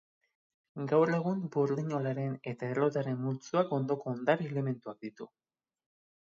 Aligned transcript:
Gaur 0.91 1.11
egun 1.17 1.43
burdinolaren 1.55 2.33
eta 2.53 2.69
errotaren 2.71 3.21
multzoak 3.27 3.77
ondoko 3.79 4.11
ondare-elementuak 4.15 5.07
ditu. 5.09 5.29